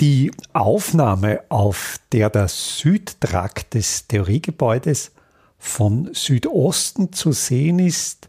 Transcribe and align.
Die 0.00 0.30
Aufnahme, 0.52 1.40
auf 1.48 1.98
der 2.12 2.30
der 2.30 2.46
Südtrakt 2.46 3.74
des 3.74 4.06
Theoriegebäudes 4.06 5.10
von 5.58 6.10
Südosten 6.14 7.12
zu 7.12 7.32
sehen 7.32 7.80
ist, 7.80 8.28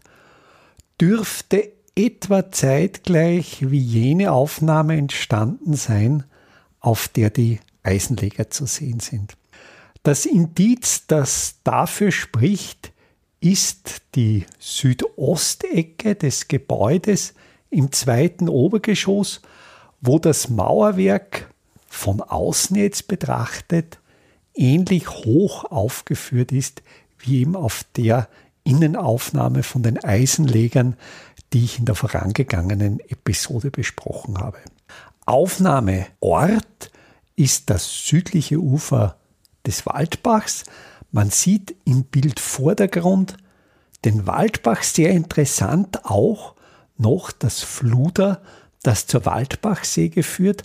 dürfte 1.00 1.70
etwa 1.94 2.50
zeitgleich 2.50 3.70
wie 3.70 3.78
jene 3.78 4.32
Aufnahme 4.32 4.96
entstanden 4.96 5.74
sein, 5.74 6.24
auf 6.80 7.06
der 7.06 7.30
die 7.30 7.60
Eisenleger 7.84 8.50
zu 8.50 8.66
sehen 8.66 8.98
sind. 8.98 9.36
Das 10.02 10.26
Indiz, 10.26 11.06
das 11.06 11.60
dafür 11.62 12.10
spricht, 12.10 12.92
ist 13.38 14.02
die 14.16 14.44
Südostecke 14.58 16.16
des 16.16 16.48
Gebäudes 16.48 17.34
im 17.70 17.92
zweiten 17.92 18.48
Obergeschoss, 18.48 19.40
wo 20.00 20.18
das 20.18 20.48
Mauerwerk 20.48 21.48
von 21.90 22.22
außen 22.22 22.76
jetzt 22.76 23.08
betrachtet 23.08 23.98
ähnlich 24.54 25.08
hoch 25.10 25.64
aufgeführt 25.64 26.52
ist 26.52 26.82
wie 27.18 27.40
eben 27.40 27.56
auf 27.56 27.84
der 27.96 28.28
Innenaufnahme 28.64 29.62
von 29.62 29.82
den 29.82 30.02
Eisenlegern, 30.02 30.96
die 31.52 31.64
ich 31.64 31.78
in 31.78 31.84
der 31.84 31.94
vorangegangenen 31.94 33.00
Episode 33.00 33.70
besprochen 33.70 34.38
habe. 34.38 34.58
Aufnahmeort 35.26 36.90
ist 37.36 37.68
das 37.68 38.06
südliche 38.06 38.58
Ufer 38.58 39.16
des 39.66 39.84
Waldbachs. 39.84 40.64
Man 41.10 41.30
sieht 41.30 41.74
im 41.84 42.04
Bildvordergrund 42.04 43.36
den 44.04 44.26
Waldbach 44.26 44.82
sehr 44.82 45.10
interessant 45.10 46.04
auch 46.04 46.54
noch 46.96 47.32
das 47.32 47.60
Fluder, 47.60 48.40
das 48.82 49.06
zur 49.06 49.26
Waldbachsäge 49.26 50.22
führt. 50.22 50.62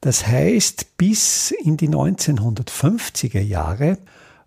Das 0.00 0.26
heißt, 0.26 0.96
bis 0.96 1.50
in 1.50 1.76
die 1.76 1.88
1950er 1.88 3.40
Jahre 3.40 3.98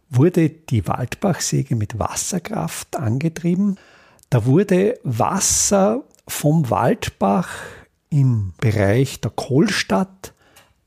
wurde 0.09 0.49
die 0.49 0.87
Waldbachsäge 0.87 1.75
mit 1.75 1.99
Wasserkraft 1.99 2.95
angetrieben. 2.95 3.77
Da 4.29 4.45
wurde 4.45 4.99
Wasser 5.03 6.03
vom 6.27 6.69
Waldbach 6.69 7.49
im 8.09 8.53
Bereich 8.59 9.21
der 9.21 9.31
Kohlstadt 9.31 10.33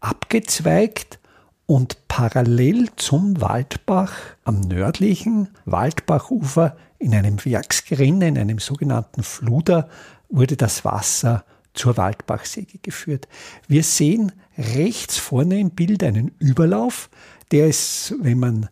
abgezweigt 0.00 1.18
und 1.66 2.08
parallel 2.08 2.88
zum 2.96 3.40
Waldbach 3.40 4.12
am 4.44 4.60
nördlichen 4.60 5.48
Waldbachufer 5.64 6.76
in 6.98 7.14
einem 7.14 7.44
Werksgerinne, 7.44 8.28
in 8.28 8.38
einem 8.38 8.58
sogenannten 8.58 9.22
Fluder, 9.22 9.88
wurde 10.28 10.56
das 10.56 10.84
Wasser 10.84 11.44
zur 11.74 11.96
Waldbachsäge 11.96 12.78
geführt. 12.78 13.28
Wir 13.68 13.82
sehen 13.82 14.32
rechts 14.58 15.18
vorne 15.18 15.58
im 15.58 15.70
Bild 15.70 16.02
einen 16.02 16.32
Überlauf, 16.38 17.10
der 17.50 17.68
ist, 17.68 18.14
wenn 18.20 18.38
man 18.38 18.68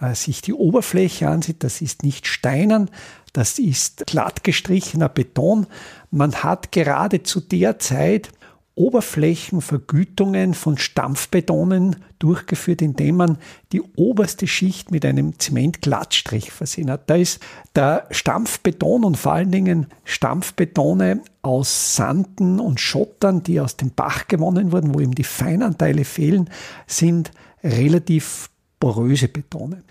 äh, 0.00 0.14
sich 0.14 0.42
die 0.42 0.54
Oberfläche 0.54 1.28
ansieht, 1.28 1.64
das 1.64 1.80
ist 1.80 2.02
nicht 2.02 2.26
steinern, 2.26 2.90
das 3.32 3.58
ist 3.58 4.06
glatt 4.06 4.44
gestrichener 4.44 5.08
Beton. 5.08 5.66
Man 6.10 6.34
hat 6.42 6.72
gerade 6.72 7.22
zu 7.22 7.40
der 7.40 7.78
Zeit 7.78 8.30
Oberflächenvergütungen 8.74 10.54
von 10.54 10.78
Stampfbetonen 10.78 11.96
durchgeführt, 12.18 12.80
indem 12.80 13.16
man 13.16 13.38
die 13.72 13.82
oberste 13.96 14.46
Schicht 14.46 14.90
mit 14.90 15.04
einem 15.04 15.38
Zementglattstrich 15.38 16.50
versehen 16.52 16.90
hat. 16.90 17.10
Da 17.10 17.16
ist 17.16 17.40
der 17.74 18.06
Stampfbeton 18.10 19.04
und 19.04 19.16
vor 19.16 19.32
allen 19.32 19.50
Dingen 19.50 19.88
Stampfbetone 20.04 21.20
aus 21.42 21.96
Sanden 21.96 22.60
und 22.60 22.80
Schottern, 22.80 23.42
die 23.42 23.60
aus 23.60 23.76
dem 23.76 23.90
Bach 23.90 24.26
gewonnen 24.28 24.72
wurden, 24.72 24.94
wo 24.94 25.00
eben 25.00 25.14
die 25.14 25.24
Feinanteile 25.24 26.04
fehlen, 26.04 26.48
sind 26.86 27.30
relativ 27.62 28.48
poröse 28.80 29.28
Betone. 29.28 29.84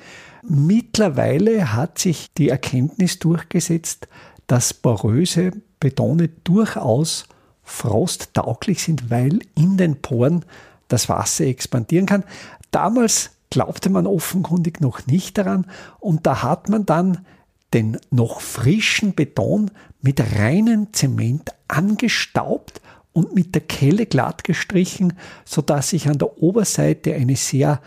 Mittlerweile 0.43 1.73
hat 1.73 1.99
sich 1.99 2.33
die 2.37 2.49
Erkenntnis 2.49 3.19
durchgesetzt, 3.19 4.07
dass 4.47 4.73
poröse 4.73 5.51
Betone 5.79 6.29
durchaus 6.43 7.25
frosttauglich 7.63 8.83
sind, 8.83 9.09
weil 9.09 9.39
in 9.55 9.77
den 9.77 10.01
Poren 10.01 10.45
das 10.87 11.09
Wasser 11.09 11.45
expandieren 11.45 12.05
kann. 12.05 12.23
Damals 12.71 13.31
glaubte 13.49 13.89
man 13.89 14.07
offenkundig 14.07 14.81
noch 14.81 15.05
nicht 15.07 15.37
daran 15.37 15.65
und 15.99 16.25
da 16.25 16.43
hat 16.43 16.69
man 16.69 16.85
dann 16.85 17.25
den 17.73 17.97
noch 18.09 18.41
frischen 18.41 19.13
Beton 19.13 19.71
mit 20.01 20.19
reinem 20.37 20.91
Zement 20.93 21.51
angestaubt 21.67 22.81
und 23.13 23.35
mit 23.35 23.55
der 23.55 23.61
Kelle 23.61 24.05
glatt 24.05 24.43
gestrichen, 24.43 25.13
sodass 25.45 25.89
sich 25.89 26.07
an 26.07 26.17
der 26.17 26.41
Oberseite 26.41 27.13
eine 27.13 27.35
sehr 27.35 27.81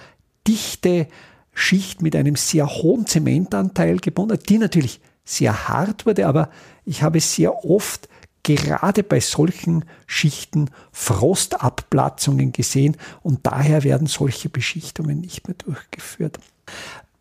dichte 0.47 1.09
Schicht 1.55 2.03
mit 2.03 2.17
einem 2.17 2.37
sehr 2.37 2.67
hohen 2.67 3.07
Zementanteil 3.07 3.99
gebunden 3.99 4.35
hat, 4.35 4.49
die 4.49 4.59
natürlich 4.59 5.01
sehr 5.25 5.69
hart 5.69 6.05
wurde, 6.05 6.27
aber 6.27 6.51
ich 6.85 7.03
habe 7.03 7.21
sehr 7.21 7.65
oft 7.65 8.09
gerade 8.45 9.03
bei 9.03 9.19
solchen 9.21 9.85
Schichten 10.07 10.71
Frostabplatzungen 10.93 12.53
gesehen 12.53 12.97
und 13.23 13.41
daher 13.47 13.83
werden 13.83 14.07
solche 14.07 14.49
Beschichtungen 14.49 15.21
nicht 15.21 15.49
mehr 15.49 15.57
durchgeführt. 15.57 16.39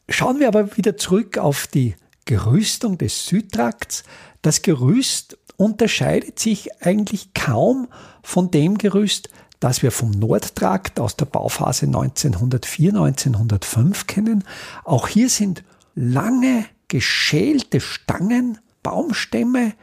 Schauen 0.09 0.39
wir 0.39 0.47
aber 0.47 0.77
wieder 0.77 0.97
zurück 0.97 1.37
auf 1.37 1.65
die 1.65 1.95
Gerüstung 2.25 2.97
des 2.97 3.25
Südtrakts. 3.25 4.03
Das 4.41 4.61
Gerüst 4.61 5.37
unterscheidet 5.57 6.39
sich 6.39 6.83
eigentlich 6.83 7.33
kaum 7.33 7.87
von 8.21 8.51
dem 8.51 8.77
Gerüst, 8.77 9.29
das 9.59 9.81
wir 9.81 9.91
vom 9.91 10.11
Nordtrakt 10.11 10.99
aus 10.99 11.15
der 11.15 11.25
Bauphase 11.25 11.85
1904, 11.85 12.89
1905 12.89 14.07
kennen. 14.07 14.43
Auch 14.83 15.07
hier 15.07 15.29
sind 15.29 15.63
lange 15.95 16.65
geschälte 16.89 17.79
Stangen, 17.79 18.59
Baumstämme. 18.83 19.73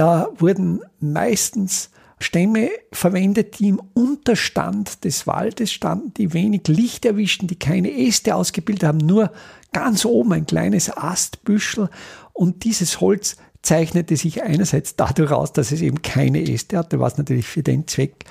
Da 0.00 0.30
wurden 0.38 0.80
meistens 0.98 1.90
Stämme 2.18 2.70
verwendet, 2.90 3.58
die 3.58 3.68
im 3.68 3.82
Unterstand 3.92 5.04
des 5.04 5.26
Waldes 5.26 5.70
standen, 5.72 6.14
die 6.14 6.32
wenig 6.32 6.68
Licht 6.68 7.04
erwischten, 7.04 7.48
die 7.48 7.58
keine 7.58 7.92
Äste 7.92 8.34
ausgebildet 8.34 8.84
haben, 8.84 8.96
nur 8.96 9.30
ganz 9.74 10.06
oben 10.06 10.32
ein 10.32 10.46
kleines 10.46 10.90
Astbüschel. 10.96 11.90
Und 12.32 12.64
dieses 12.64 13.02
Holz 13.02 13.36
zeichnete 13.60 14.16
sich 14.16 14.42
einerseits 14.42 14.96
dadurch 14.96 15.32
aus, 15.32 15.52
dass 15.52 15.70
es 15.70 15.82
eben 15.82 16.00
keine 16.00 16.50
Äste 16.50 16.78
hatte, 16.78 16.98
was 16.98 17.18
natürlich 17.18 17.46
für 17.46 17.62
den 17.62 17.86
Zweck 17.86 18.24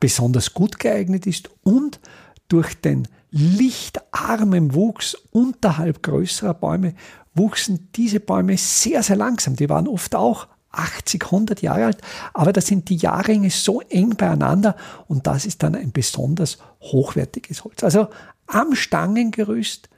besonders 0.00 0.52
gut 0.52 0.78
geeignet 0.78 1.26
ist 1.26 1.48
und 1.62 2.00
durch 2.48 2.74
den 2.74 3.08
lichtarmen 3.30 4.74
Wuchs 4.74 5.14
unterhalb 5.30 6.02
größerer 6.02 6.52
Bäume 6.52 6.92
wuchsen 7.34 7.88
diese 7.96 8.20
Bäume 8.20 8.58
sehr, 8.58 9.02
sehr 9.02 9.16
langsam. 9.16 9.56
Die 9.56 9.70
waren 9.70 9.88
oft 9.88 10.14
auch 10.14 10.48
80, 10.78 11.24
100 11.24 11.62
Jahre 11.62 11.86
alt, 11.86 11.98
aber 12.32 12.52
da 12.52 12.60
sind 12.60 12.88
die 12.88 12.96
Jahrringe 12.96 13.50
so 13.50 13.80
eng 13.80 14.16
beieinander 14.16 14.76
und 15.06 15.26
das 15.26 15.46
ist 15.46 15.62
dann 15.62 15.74
ein 15.74 15.92
besonders 15.92 16.58
hochwertiges 16.80 17.64
Holz. 17.64 17.82
Also 17.84 18.08
am 18.46 18.74
Stangengerüst 18.74 19.88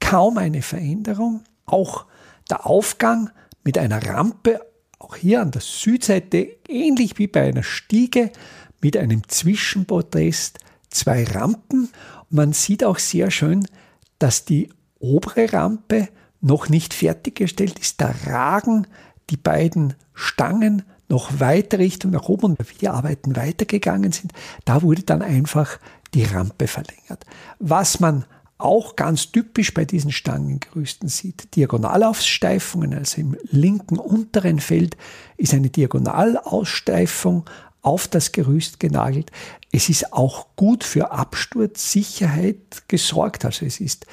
kaum 0.00 0.38
eine 0.38 0.62
Veränderung, 0.62 1.42
auch 1.66 2.06
der 2.50 2.66
Aufgang 2.66 3.30
mit 3.64 3.78
einer 3.78 4.04
Rampe, 4.06 4.60
auch 4.98 5.16
hier 5.16 5.40
an 5.40 5.50
der 5.50 5.62
Südseite, 5.62 6.48
ähnlich 6.68 7.18
wie 7.18 7.26
bei 7.26 7.48
einer 7.48 7.62
Stiege, 7.62 8.30
mit 8.80 8.96
einem 8.96 9.26
Zwischenpodest, 9.28 10.58
zwei 10.90 11.24
Rampen. 11.24 11.88
Man 12.28 12.52
sieht 12.52 12.84
auch 12.84 12.98
sehr 12.98 13.30
schön, 13.30 13.66
dass 14.18 14.44
die 14.44 14.70
obere 14.98 15.52
Rampe 15.52 16.08
noch 16.40 16.68
nicht 16.68 16.92
fertiggestellt 16.92 17.78
ist. 17.78 18.00
Da 18.00 18.14
ragen 18.26 18.86
die 19.30 19.36
beiden 19.36 19.94
Stangen 20.14 20.82
noch 21.08 21.40
weiter 21.40 21.78
Richtung 21.78 22.12
nach 22.12 22.28
oben 22.28 22.56
und 22.56 22.70
wie 22.70 22.78
die 22.78 22.88
Arbeiten 22.88 23.36
weitergegangen 23.36 24.12
sind, 24.12 24.32
da 24.64 24.82
wurde 24.82 25.02
dann 25.02 25.22
einfach 25.22 25.78
die 26.14 26.24
Rampe 26.24 26.66
verlängert. 26.66 27.26
Was 27.58 28.00
man 28.00 28.24
auch 28.56 28.96
ganz 28.96 29.32
typisch 29.32 29.74
bei 29.74 29.84
diesen 29.84 30.12
Stangengerüsten 30.12 31.08
sieht, 31.08 31.54
Diagonalaussteifungen, 31.56 32.94
also 32.94 33.20
im 33.20 33.36
linken 33.50 33.98
unteren 33.98 34.60
Feld 34.60 34.96
ist 35.36 35.52
eine 35.52 35.70
Diagonalaussteifung 35.70 37.44
auf 37.82 38.08
das 38.08 38.32
Gerüst 38.32 38.80
genagelt. 38.80 39.30
Es 39.72 39.88
ist 39.88 40.12
auch 40.12 40.46
gut 40.56 40.84
für 40.84 41.10
Absturzsicherheit 41.10 42.88
gesorgt, 42.88 43.44
also 43.44 43.66
es 43.66 43.80
ist 43.80 44.06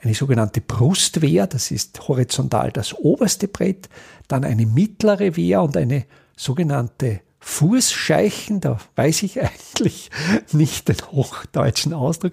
eine 0.00 0.14
sogenannte 0.14 0.60
Brustwehr, 0.60 1.46
das 1.46 1.70
ist 1.70 2.08
horizontal 2.08 2.72
das 2.72 2.94
oberste 2.94 3.48
Brett, 3.48 3.88
dann 4.28 4.44
eine 4.44 4.66
mittlere 4.66 5.36
Wehr 5.36 5.62
und 5.62 5.76
eine 5.76 6.04
sogenannte 6.36 7.20
Fußscheichen, 7.40 8.60
da 8.60 8.78
weiß 8.96 9.22
ich 9.22 9.40
eigentlich 9.42 10.10
nicht 10.52 10.88
den 10.88 10.96
hochdeutschen 11.12 11.92
Ausdruck. 11.92 12.32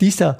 Dieser 0.00 0.38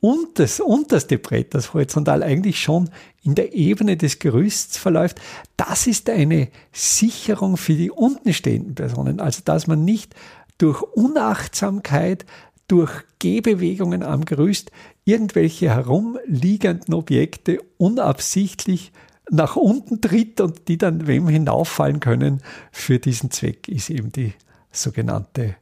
und 0.00 0.40
das 0.40 0.58
unterste 0.58 1.16
Brett, 1.16 1.54
das 1.54 1.74
horizontal 1.74 2.24
eigentlich 2.24 2.60
schon 2.60 2.90
in 3.22 3.36
der 3.36 3.52
Ebene 3.52 3.96
des 3.96 4.18
Gerüsts 4.18 4.76
verläuft, 4.76 5.20
das 5.56 5.86
ist 5.86 6.10
eine 6.10 6.48
Sicherung 6.72 7.56
für 7.56 7.74
die 7.74 7.92
unten 7.92 8.34
stehenden 8.34 8.74
Personen. 8.74 9.20
Also 9.20 9.42
dass 9.44 9.68
man 9.68 9.84
nicht 9.84 10.16
durch 10.58 10.82
Unachtsamkeit, 10.82 12.26
durch 12.68 12.90
Gehbewegungen 13.18 14.02
am 14.02 14.24
Gerüst 14.24 14.70
irgendwelche 15.04 15.70
herumliegenden 15.70 16.94
Objekte 16.94 17.58
unabsichtlich 17.76 18.92
nach 19.30 19.56
unten 19.56 20.00
tritt 20.00 20.40
und 20.40 20.68
die 20.68 20.78
dann 20.78 21.06
wem 21.06 21.28
hinauffallen 21.28 22.00
können. 22.00 22.42
Für 22.70 22.98
diesen 22.98 23.30
Zweck 23.30 23.68
ist 23.68 23.90
eben 23.90 24.12
die 24.12 24.34
sogenannte 24.70 25.56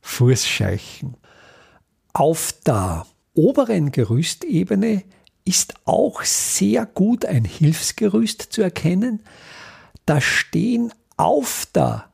Fußscheichen. 0.00 1.16
Auf 2.12 2.54
der 2.66 3.06
oberen 3.34 3.92
Gerüstebene 3.92 5.02
ist 5.44 5.74
auch 5.84 6.22
sehr 6.22 6.86
gut 6.86 7.24
ein 7.24 7.44
Hilfsgerüst 7.44 8.42
zu 8.42 8.62
erkennen. 8.62 9.20
Da 10.06 10.20
stehen 10.20 10.92
auf 11.16 11.66
der 11.74 12.06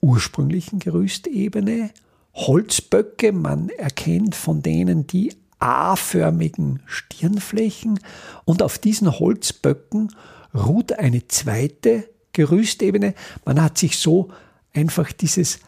ursprünglichen 0.00 0.78
Gerüstebene 0.78 1.90
Holzböcke, 2.36 3.32
man 3.32 3.70
erkennt 3.70 4.34
von 4.34 4.62
denen 4.62 5.06
die 5.06 5.34
A-förmigen 5.58 6.80
Stirnflächen 6.84 7.98
und 8.44 8.62
auf 8.62 8.78
diesen 8.78 9.18
Holzböcken 9.18 10.14
ruht 10.54 10.92
eine 10.92 11.26
zweite 11.28 12.08
Gerüstebene. 12.32 13.14
Man 13.46 13.62
hat 13.62 13.78
sich 13.78 13.98
so 13.98 14.28
einfach 14.74 15.12
dieses 15.12 15.60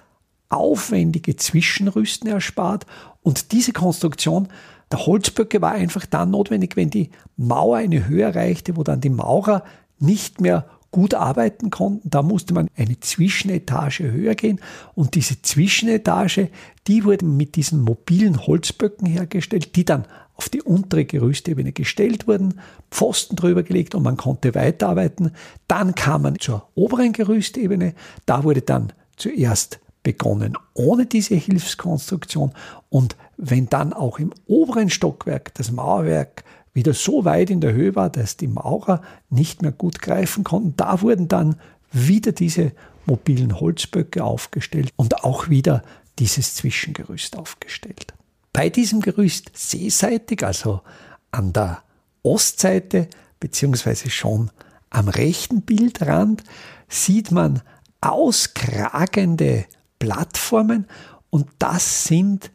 aufwendige 0.50 1.36
Zwischenrüsten 1.36 2.28
erspart 2.28 2.84
und 3.22 3.52
diese 3.52 3.72
Konstruktion 3.72 4.48
der 4.92 5.06
Holzböcke 5.06 5.60
war 5.62 5.72
einfach 5.72 6.06
dann 6.06 6.30
notwendig, 6.30 6.76
wenn 6.76 6.90
die 6.90 7.10
Mauer 7.36 7.78
eine 7.78 8.06
Höhe 8.06 8.22
erreichte, 8.22 8.76
wo 8.76 8.82
dann 8.82 9.00
die 9.00 9.10
Maurer 9.10 9.64
nicht 9.98 10.40
mehr 10.40 10.68
gut 10.90 11.14
arbeiten 11.14 11.70
konnten. 11.70 12.10
Da 12.10 12.22
musste 12.22 12.54
man 12.54 12.68
eine 12.76 12.98
Zwischenetage 13.00 14.10
höher 14.10 14.34
gehen 14.34 14.60
und 14.94 15.14
diese 15.14 15.42
Zwischenetage, 15.42 16.50
die 16.86 17.04
wurden 17.04 17.36
mit 17.36 17.56
diesen 17.56 17.82
mobilen 17.82 18.46
Holzböcken 18.46 19.06
hergestellt, 19.06 19.76
die 19.76 19.84
dann 19.84 20.06
auf 20.34 20.48
die 20.48 20.62
untere 20.62 21.04
Gerüstebene 21.04 21.72
gestellt 21.72 22.28
wurden, 22.28 22.60
Pfosten 22.90 23.36
drüber 23.36 23.64
gelegt 23.64 23.94
und 23.94 24.04
man 24.04 24.16
konnte 24.16 24.54
weiterarbeiten. 24.54 25.32
Dann 25.66 25.94
kam 25.94 26.22
man 26.22 26.38
zur 26.38 26.68
oberen 26.74 27.12
Gerüstebene, 27.12 27.94
da 28.24 28.44
wurde 28.44 28.62
dann 28.62 28.92
zuerst 29.16 29.80
begonnen 30.04 30.56
ohne 30.74 31.06
diese 31.06 31.34
Hilfskonstruktion 31.34 32.52
und 32.88 33.16
wenn 33.36 33.68
dann 33.68 33.92
auch 33.92 34.18
im 34.18 34.32
oberen 34.46 34.90
Stockwerk 34.90 35.52
das 35.54 35.70
Mauerwerk 35.72 36.44
wieder 36.72 36.94
so 36.94 37.24
weit 37.24 37.50
in 37.50 37.60
der 37.60 37.72
Höhe 37.72 37.94
war, 37.96 38.10
dass 38.10 38.36
die 38.36 38.46
Maurer 38.46 39.02
nicht 39.30 39.62
mehr 39.62 39.72
gut 39.72 40.00
greifen 40.00 40.44
konnten. 40.44 40.74
Da 40.76 41.00
wurden 41.02 41.28
dann 41.28 41.56
wieder 41.90 42.32
diese 42.32 42.72
mobilen 43.06 43.58
Holzböcke 43.58 44.22
aufgestellt 44.22 44.92
und 44.96 45.24
auch 45.24 45.48
wieder 45.48 45.82
dieses 46.18 46.54
Zwischengerüst 46.54 47.36
aufgestellt. 47.36 48.14
Bei 48.52 48.68
diesem 48.70 49.00
Gerüst 49.00 49.50
seeseitig, 49.54 50.42
also 50.42 50.82
an 51.30 51.52
der 51.52 51.82
Ostseite 52.22 53.08
beziehungsweise 53.40 54.10
schon 54.10 54.50
am 54.90 55.08
rechten 55.08 55.62
Bildrand, 55.62 56.42
sieht 56.88 57.30
man 57.30 57.62
auskragende 58.00 59.66
Plattformen 59.98 60.86
und 61.30 61.48
das 61.58 62.04
sind 62.04 62.50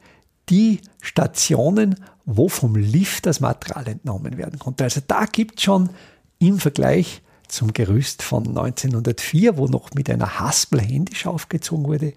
die 0.50 0.82
Stationen, 1.02 2.04
wo 2.26 2.50
vom 2.50 2.76
Lift 2.76 3.26
das 3.26 3.40
Material 3.40 3.88
entnommen 3.88 4.38
werden 4.38 4.60
konnte. 4.60 4.84
Also 4.84 5.02
da 5.06 5.26
gibt 5.26 5.60
es 5.60 5.64
schon 5.64 5.90
im 6.40 6.60
Vergleich 6.60 7.22
zum 7.48 7.74
Gerüst 7.74 8.24
von 8.24 8.48
1904, 8.48 9.58
wo 9.58 9.68
noch 9.68 9.94
mit 9.94 10.10
einer 10.10 10.40
Haspel 10.40 10.82
händisch 10.82 11.28
aufgezogen 11.28 11.86
wurde, 11.86 12.14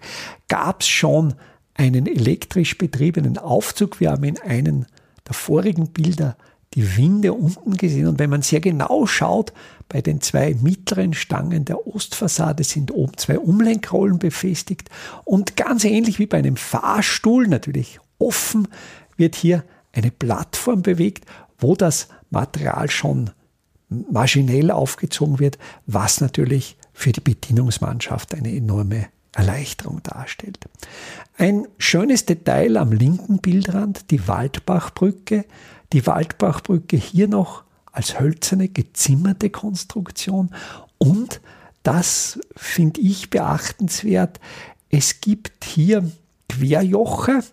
gab 0.47 0.81
es 0.81 0.87
schon 0.87 1.35
einen 1.75 2.07
elektrisch 2.07 2.77
betriebenen 2.77 3.37
Aufzug. 3.37 3.99
Wir 3.99 4.11
haben 4.11 4.23
in 4.23 4.39
einem 4.39 4.85
der 5.27 5.33
vorigen 5.33 5.89
Bilder 5.89 6.37
die 6.73 6.97
Winde 6.97 7.33
unten 7.33 7.77
gesehen. 7.77 8.07
Und 8.07 8.19
wenn 8.19 8.29
man 8.29 8.41
sehr 8.41 8.59
genau 8.59 9.05
schaut, 9.05 9.53
bei 9.89 10.01
den 10.01 10.21
zwei 10.21 10.55
mittleren 10.61 11.13
Stangen 11.13 11.65
der 11.65 11.87
Ostfassade 11.87 12.63
sind 12.63 12.91
oben 12.91 13.17
zwei 13.17 13.39
Umlenkrollen 13.39 14.19
befestigt. 14.19 14.89
Und 15.23 15.55
ganz 15.55 15.85
ähnlich 15.85 16.19
wie 16.19 16.25
bei 16.25 16.39
einem 16.39 16.57
Fahrstuhl, 16.57 17.47
natürlich 17.47 17.99
offen, 18.19 18.67
wird 19.15 19.35
hier 19.35 19.63
eine 19.97 20.11
Plattform 20.11 20.81
bewegt, 20.81 21.25
wo 21.57 21.75
das 21.75 22.07
Material 22.29 22.89
schon 22.89 23.31
maschinell 23.89 24.71
aufgezogen 24.71 25.39
wird, 25.39 25.57
was 25.85 26.21
natürlich 26.21 26.77
für 26.93 27.11
die 27.11 27.21
Bedienungsmannschaft 27.21 28.35
eine 28.35 28.53
enorme 28.53 29.07
Erleichterung 29.33 30.01
darstellt. 30.03 30.59
Ein 31.37 31.67
schönes 31.77 32.25
Detail 32.25 32.77
am 32.77 32.91
linken 32.91 33.39
Bildrand, 33.39 34.11
die 34.11 34.27
Waldbachbrücke. 34.27 35.45
Die 35.93 36.05
Waldbachbrücke 36.05 36.97
hier 36.97 37.27
noch 37.27 37.63
als 37.91 38.19
hölzerne, 38.19 38.67
gezimmerte 38.67 39.49
Konstruktion 39.49 40.51
und 40.97 41.39
das 41.83 42.39
finde 42.55 42.99
ich 42.99 43.29
beachtenswert. 43.29 44.41
Es 44.89 45.21
gibt 45.21 45.63
hier 45.63 46.11
Querjoche 46.49 47.43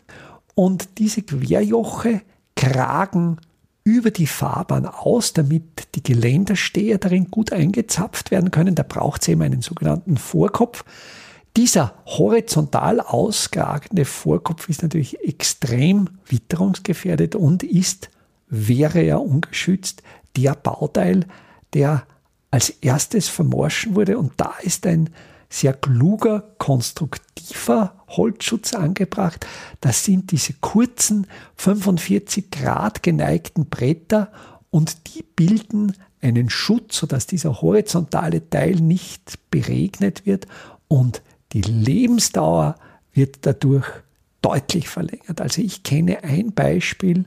und 0.56 0.98
diese 0.98 1.22
Querjoche 1.22 2.22
kragen 2.56 3.38
über 3.84 4.11
die 4.11 4.26
Fahrbahn 4.26 4.87
aus, 4.87 5.34
damit 5.34 5.94
die 5.94 6.02
Geländersteher 6.02 6.99
darin 6.99 7.30
gut 7.30 7.52
eingezapft 7.52 8.30
werden 8.30 8.50
können. 8.50 8.75
Da 8.75 8.82
braucht 8.82 9.23
es 9.23 9.28
eben 9.28 9.42
einen 9.42 9.61
sogenannten 9.61 10.16
Vorkopf. 10.16 10.84
Dieser 11.56 11.94
horizontal 12.06 13.00
auskragende 13.00 14.04
Vorkopf 14.04 14.68
ist 14.68 14.82
natürlich 14.82 15.20
extrem 15.20 16.08
witterungsgefährdet 16.26 17.34
und 17.34 17.62
ist, 17.62 18.11
wäre 18.49 19.00
er 19.00 19.20
ungeschützt, 19.20 20.02
der 20.37 20.54
Bauteil, 20.54 21.26
der 21.75 22.06
als 22.50 22.70
erstes 22.70 23.28
vermorschen 23.28 23.94
wurde. 23.94 24.18
Und 24.18 24.32
da 24.38 24.54
ist 24.62 24.87
ein 24.87 25.11
sehr 25.48 25.72
kluger, 25.72 26.54
konstruktiver 26.58 27.94
Holzschutz 28.08 28.74
angebracht. 28.74 29.46
Das 29.80 30.04
sind 30.04 30.30
diese 30.30 30.54
kurzen 30.54 31.26
45 31.56 32.50
Grad 32.50 33.02
geneigten 33.02 33.66
Bretter 33.66 34.30
und 34.70 35.14
die 35.14 35.22
bilden 35.22 35.94
einen 36.20 36.50
Schutz, 36.50 36.98
sodass 36.98 37.26
dieser 37.26 37.60
horizontale 37.60 38.48
Teil 38.48 38.76
nicht 38.76 39.38
beregnet 39.50 40.26
wird 40.26 40.46
und 40.88 41.22
die 41.52 41.62
Lebensdauer 41.62 42.76
wird 43.12 43.38
dadurch 43.42 43.86
deutlich 44.42 44.88
verlängert. 44.88 45.40
Also 45.40 45.62
ich 45.62 45.82
kenne 45.84 46.24
ein 46.24 46.52
Beispiel 46.52 47.24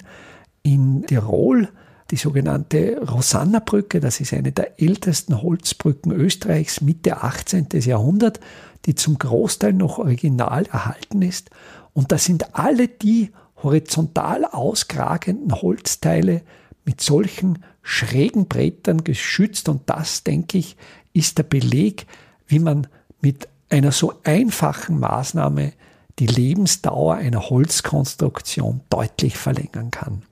in 0.63 1.05
Tirol, 1.07 1.69
die 2.11 2.15
sogenannte 2.15 3.01
Rosanna-Brücke, 3.01 3.99
das 3.99 4.19
ist 4.19 4.33
eine 4.33 4.51
der 4.51 4.81
ältesten 4.81 5.41
Holzbrücken 5.41 6.11
Österreichs 6.11 6.81
Mitte 6.81 7.21
18. 7.21 7.67
Jahrhundert, 7.81 8.39
die 8.85 8.95
zum 8.95 9.17
Großteil 9.17 9.73
noch 9.73 9.97
original 9.99 10.65
erhalten 10.67 11.21
ist. 11.21 11.49
Und 11.93 12.11
da 12.11 12.17
sind 12.17 12.55
alle 12.55 12.87
die 12.87 13.31
horizontal 13.61 14.45
auskragenden 14.45 15.61
Holzteile 15.61 16.43
mit 16.85 17.01
solchen 17.01 17.63
schrägen 17.81 18.47
Brettern 18.47 19.03
geschützt. 19.03 19.67
Und 19.67 19.89
das, 19.89 20.23
denke 20.23 20.59
ich, 20.59 20.77
ist 21.13 21.37
der 21.37 21.43
Beleg, 21.43 22.05
wie 22.47 22.59
man 22.59 22.87
mit 23.19 23.49
einer 23.69 23.91
so 23.91 24.13
einfachen 24.23 24.99
Maßnahme 24.99 25.73
die 26.19 26.27
Lebensdauer 26.27 27.15
einer 27.15 27.49
Holzkonstruktion 27.49 28.81
deutlich 28.89 29.37
verlängern 29.37 29.91
kann. 29.91 30.23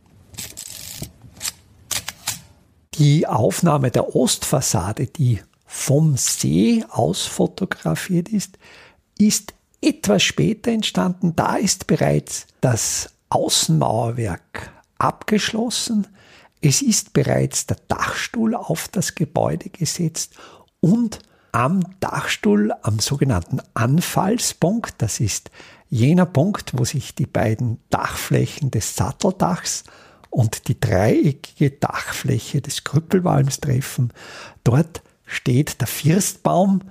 Die 2.98 3.28
Aufnahme 3.28 3.92
der 3.92 4.16
Ostfassade, 4.16 5.08
die 5.08 5.42
vom 5.66 6.16
See 6.16 6.86
aus 6.90 7.26
fotografiert 7.26 8.30
ist, 8.30 8.58
ist 9.18 9.54
etwas 9.82 10.24
später 10.24 10.72
entstanden. 10.72 11.36
Da 11.36 11.58
ist 11.58 11.88
bereits 11.88 12.48
das 12.62 13.10
Außenmauerwerk 13.28 14.72
abgeschlossen. 14.98 16.08
Es 16.62 16.82
ist 16.82 17.12
bereits 17.12 17.68
der 17.68 17.78
Dachstuhl 17.90 18.56
auf 18.56 18.88
das 18.88 19.14
Gebäude 19.14 19.70
gesetzt 19.70 20.36
und 20.80 21.20
am 21.52 21.82
Dachstuhl, 22.00 22.74
am 22.82 23.00
sogenannten 23.00 23.60
Anfallspunkt, 23.74 24.96
das 25.00 25.20
ist 25.20 25.52
jener 25.90 26.26
Punkt, 26.26 26.72
wo 26.78 26.86
sich 26.86 27.14
die 27.14 27.26
beiden 27.26 27.82
Dachflächen 27.90 28.72
des 28.72 28.96
Satteldachs 28.96 29.84
und 30.36 30.68
die 30.68 30.78
dreieckige 30.78 31.72
Dachfläche 31.72 32.60
des 32.60 32.84
Krüppelwalms 32.84 33.62
treffen. 33.62 34.12
Dort 34.66 35.02
steht 35.26 35.80
der 35.80 35.88
Firstbaum, 35.88 36.82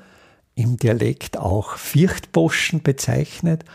im 0.54 0.78
Dialekt 0.78 1.36
auch 1.36 1.76
Vierchtboschen 1.76 2.82
bezeichnet. 2.82 3.66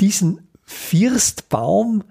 Diesen 0.00 0.48
Firstbaum 0.64 2.02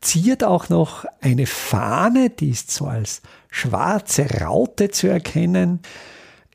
ziert 0.00 0.42
auch 0.42 0.68
noch 0.68 1.04
eine 1.20 1.46
Fahne, 1.46 2.30
die 2.30 2.50
ist 2.50 2.72
so 2.72 2.86
als 2.86 3.22
schwarze 3.50 4.28
Raute 4.40 4.90
zu 4.90 5.06
erkennen. 5.06 5.78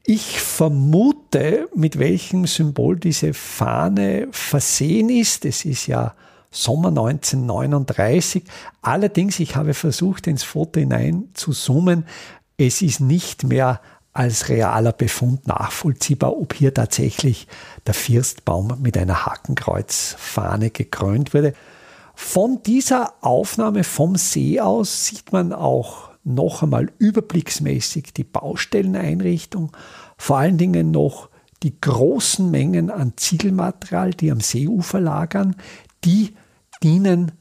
Ich 0.05 0.41
vermute, 0.41 1.69
mit 1.75 1.97
welchem 1.97 2.45
Symbol 2.45 2.99
diese 2.99 3.33
Fahne 3.33 4.27
versehen 4.31 5.07
ist. 5.07 5.45
Es 5.45 5.63
ist 5.63 5.87
ja 5.87 6.13
Sommer 6.53 6.89
1939. 6.89 8.43
Allerdings, 8.81 9.39
ich 9.39 9.55
habe 9.55 9.73
versucht, 9.73 10.27
ins 10.27 10.43
Foto 10.43 10.79
hinein 10.79 11.29
zu 11.33 11.51
zoomen. 11.51 12.05
Es 12.57 12.81
ist 12.81 12.99
nicht 12.99 13.43
mehr 13.43 13.81
als 14.13 14.49
realer 14.49 14.91
Befund 14.91 15.47
nachvollziehbar, 15.47 16.37
ob 16.37 16.53
hier 16.53 16.73
tatsächlich 16.73 17.47
der 17.87 17.95
Firstbaum 17.95 18.77
mit 18.81 18.97
einer 18.97 19.25
Hakenkreuzfahne 19.25 20.69
gekrönt 20.69 21.33
wurde. 21.33 21.55
Von 22.13 22.61
dieser 22.63 23.15
Aufnahme 23.21 23.83
vom 23.83 24.15
See 24.15 24.61
aus 24.61 25.07
sieht 25.07 25.33
man 25.33 25.51
auch 25.51 26.11
noch 26.23 26.61
einmal 26.61 26.91
überblicksmäßig 26.99 28.13
die 28.13 28.23
Baustelleneinrichtung, 28.23 29.71
vor 30.17 30.37
allen 30.37 30.59
Dingen 30.59 30.91
noch 30.91 31.29
die 31.63 31.79
großen 31.81 32.51
Mengen 32.51 32.91
an 32.91 33.13
Ziegelmaterial, 33.15 34.11
die 34.11 34.31
am 34.31 34.41
Seeufer 34.41 34.99
lagern, 34.99 35.55
die 36.05 36.35
dienen, 36.83 37.31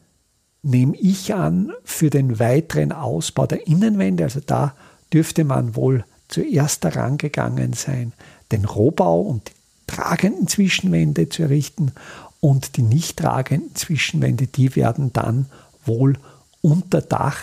nehme 0.62 0.96
ich 0.96 1.34
an, 1.34 1.72
für 1.84 2.08
den 2.08 2.38
weiteren 2.38 2.92
Ausbau 2.92 3.46
der 3.46 3.66
Innenwände. 3.66 4.24
Also 4.24 4.40
da 4.44 4.74
dürfte 5.12 5.44
man 5.44 5.76
wohl 5.76 6.04
zuerst 6.28 6.84
daran 6.84 7.18
gegangen 7.18 7.72
sein, 7.72 8.12
den 8.52 8.64
Rohbau 8.64 9.20
und 9.20 9.48
die 9.48 9.52
tragenden 9.86 10.48
Zwischenwände 10.48 11.28
zu 11.28 11.42
errichten 11.42 11.92
und 12.40 12.76
die 12.76 12.82
nicht 12.82 13.18
tragenden 13.18 13.74
Zwischenwände, 13.74 14.46
die 14.46 14.74
werden 14.74 15.12
dann 15.12 15.46
wohl 15.84 16.16
unter 16.60 17.00
Dach 17.00 17.42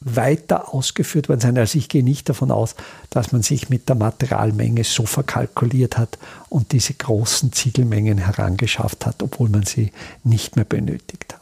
weiter 0.00 0.74
ausgeführt 0.74 1.28
worden 1.28 1.40
sein. 1.40 1.58
Also 1.58 1.78
ich 1.78 1.88
gehe 1.88 2.02
nicht 2.02 2.28
davon 2.28 2.50
aus, 2.50 2.74
dass 3.10 3.32
man 3.32 3.42
sich 3.42 3.70
mit 3.70 3.88
der 3.88 3.96
Materialmenge 3.96 4.84
so 4.84 5.06
verkalkuliert 5.06 5.98
hat 5.98 6.18
und 6.48 6.72
diese 6.72 6.94
großen 6.94 7.52
Ziegelmengen 7.52 8.18
herangeschafft 8.18 9.06
hat, 9.06 9.22
obwohl 9.22 9.48
man 9.48 9.64
sie 9.64 9.92
nicht 10.22 10.56
mehr 10.56 10.64
benötigt 10.64 11.34
hat. 11.34 11.40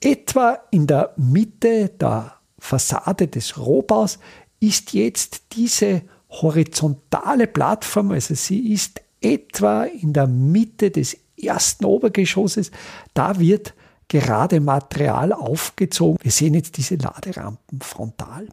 Etwa 0.00 0.58
in 0.70 0.86
der 0.86 1.12
Mitte 1.16 1.88
der 1.88 2.34
Fassade 2.58 3.28
des 3.28 3.58
Rohbaus 3.58 4.18
ist 4.60 4.92
jetzt 4.92 5.42
diese 5.52 6.02
horizontale 6.30 7.46
Plattform, 7.46 8.10
also 8.10 8.34
sie 8.34 8.72
ist 8.72 9.00
etwa 9.20 9.84
in 9.84 10.12
der 10.12 10.26
Mitte 10.26 10.90
des 10.90 11.16
ersten 11.36 11.84
Obergeschosses, 11.84 12.70
da 13.12 13.38
wird 13.38 13.74
gerade 14.20 14.60
Material 14.60 15.32
aufgezogen. 15.32 16.18
Wir 16.22 16.30
sehen 16.30 16.54
jetzt 16.54 16.76
diese 16.76 16.94
Laderampen 16.94 17.80
frontal. 17.80 18.46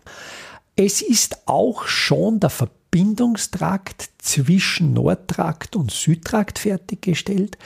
Es 0.76 1.04
ist 1.04 1.48
auch 1.48 1.86
schon 1.86 2.40
der 2.40 2.50
Verbindungstrakt 2.50 4.10
zwischen 4.18 4.94
Nordtrakt 4.94 5.76
und 5.76 5.92
Südtrakt 5.92 6.58
fertiggestellt. 6.58 7.60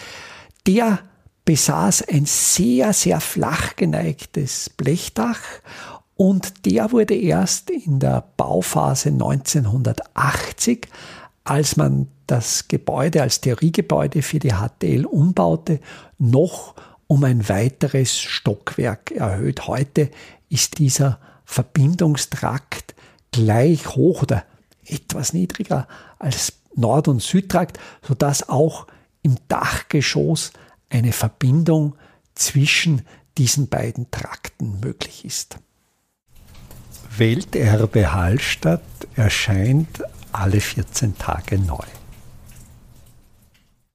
Der 0.67 0.99
besaß 1.45 2.09
ein 2.09 2.25
sehr, 2.25 2.91
sehr 2.91 3.21
flach 3.21 3.77
geneigtes 3.77 4.69
Blechdach 4.71 5.39
und 6.17 6.65
der 6.65 6.91
wurde 6.91 7.15
erst 7.15 7.69
in 7.69 7.99
der 7.99 8.25
Bauphase 8.35 9.09
1980, 9.09 10.87
als 11.45 11.77
man 11.77 12.07
das 12.27 12.67
Gebäude 12.67 13.21
als 13.21 13.39
Theoriegebäude 13.39 14.21
für 14.21 14.39
die 14.39 14.51
HTL 14.51 15.05
umbaute, 15.05 15.79
noch 16.17 16.75
um 17.07 17.23
ein 17.23 17.47
weiteres 17.49 18.17
Stockwerk 18.17 19.11
erhöht. 19.11 19.67
Heute 19.67 20.09
ist 20.49 20.79
dieser 20.79 21.19
Verbindungstrakt 21.45 22.95
gleich 23.31 23.87
hoch 23.95 24.23
oder 24.23 24.45
etwas 24.85 25.33
niedriger 25.33 25.87
als 26.19 26.53
Nord- 26.75 27.07
und 27.07 27.21
Südtrakt, 27.21 27.79
sodass 28.01 28.49
auch 28.49 28.87
im 29.21 29.37
Dachgeschoss 29.47 30.51
eine 30.89 31.11
Verbindung 31.11 31.95
zwischen 32.35 33.01
diesen 33.37 33.67
beiden 33.67 34.11
Trakten 34.11 34.79
möglich 34.79 35.25
ist. 35.25 35.57
Welterbe 37.17 38.13
Hallstatt 38.13 38.81
erscheint 39.15 40.03
alle 40.31 40.59
14 40.59 41.17
Tage 41.17 41.57
neu. 41.57 41.85